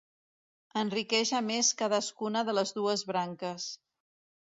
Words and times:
Enriqueix 0.81 1.33
a 1.41 1.43
més 1.51 1.71
cadascuna 1.83 2.45
de 2.51 2.59
les 2.59 2.77
dues 2.81 3.09
branques. 3.15 3.73